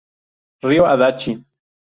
[0.67, 1.31] Ryo Adachi